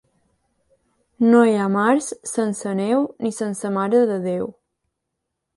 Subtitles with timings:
[1.33, 4.53] No hi ha març sense neu ni sense Mare de Déu.